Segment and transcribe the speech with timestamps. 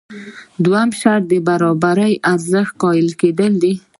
[0.63, 1.97] دویم شرط د برابر
[2.33, 3.73] ارزښت قایل کېدل دي.